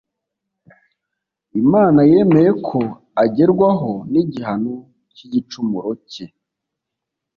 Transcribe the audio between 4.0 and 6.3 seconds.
nigihano cyigicumuro cye